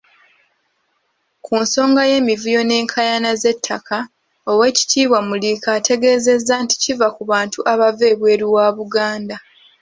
Ku 1.45 1.53
nsonga 1.63 2.01
y'emivuyo 2.11 2.61
n'enkaayana 2.65 3.31
z'ettaka, 3.41 3.97
Oweekitiibwa 4.51 5.19
Muliika 5.27 5.67
ategeezezza 5.77 6.53
nti 6.63 6.75
kiva 6.83 7.07
ku 7.15 7.21
bantu 7.31 7.59
abava 7.73 8.03
ebweru 8.13 8.45
wa 8.55 8.67
Buganda. 8.77 9.37